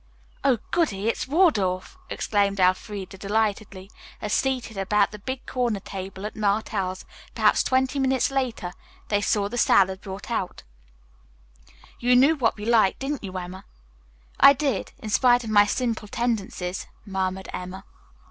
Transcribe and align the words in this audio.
"Oh, 0.43 0.57
goody, 0.71 1.07
it's 1.07 1.27
Waldorf!" 1.27 1.95
exclaimed 2.09 2.59
Elfreda 2.59 3.19
delightedly, 3.19 3.91
as, 4.19 4.33
seated 4.33 4.75
about 4.75 5.11
the 5.11 5.19
big 5.19 5.45
corner 5.45 5.79
table 5.79 6.25
at 6.25 6.35
Martell's, 6.35 7.05
perhaps 7.35 7.61
twenty 7.61 7.99
minutes 7.99 8.31
later, 8.31 8.73
they 9.09 9.21
saw 9.21 9.47
the 9.47 9.59
salad 9.59 10.01
brought 10.01 10.31
on. 10.31 10.49
"You 11.99 12.15
knew 12.15 12.35
what 12.35 12.57
we 12.57 12.65
liked, 12.65 12.97
didn't 12.97 13.23
you, 13.23 13.37
Emma?" 13.37 13.63
"I 14.39 14.53
did, 14.53 14.91
in 14.97 15.11
spite 15.11 15.43
of 15.43 15.51
my 15.51 15.67
simple 15.67 16.07
tendencies," 16.07 16.87
murmured 17.05 17.49
Emma. 17.53 17.85